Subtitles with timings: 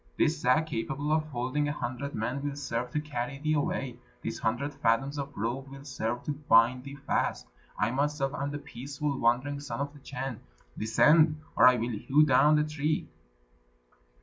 [0.17, 4.39] This sack, capable of holding a hundred men, will serve to carry thee away, this
[4.39, 7.45] hundred fathoms of rope will serve to bind thee fast;
[7.77, 10.39] I myself am the peaceful wandering Son of the Chan.
[10.75, 13.09] Descend, or I will hew down the tree."